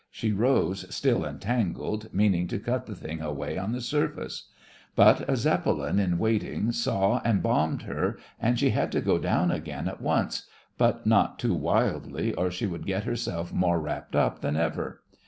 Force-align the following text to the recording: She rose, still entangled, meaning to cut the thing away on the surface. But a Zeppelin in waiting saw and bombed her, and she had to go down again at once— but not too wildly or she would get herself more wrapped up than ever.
She 0.09 0.31
rose, 0.31 0.87
still 0.91 1.23
entangled, 1.23 2.11
meaning 2.11 2.47
to 2.47 2.57
cut 2.59 2.87
the 2.87 2.95
thing 2.95 3.21
away 3.21 3.55
on 3.59 3.71
the 3.71 3.81
surface. 3.81 4.47
But 4.95 5.29
a 5.29 5.35
Zeppelin 5.37 5.99
in 5.99 6.17
waiting 6.17 6.71
saw 6.71 7.21
and 7.23 7.43
bombed 7.43 7.83
her, 7.83 8.17
and 8.39 8.57
she 8.57 8.71
had 8.71 8.91
to 8.93 9.01
go 9.01 9.19
down 9.19 9.51
again 9.51 9.87
at 9.87 10.01
once— 10.01 10.47
but 10.79 11.05
not 11.05 11.37
too 11.37 11.53
wildly 11.53 12.33
or 12.33 12.49
she 12.49 12.65
would 12.65 12.87
get 12.87 13.03
herself 13.03 13.53
more 13.53 13.79
wrapped 13.79 14.15
up 14.15 14.41
than 14.41 14.55
ever. 14.57 15.03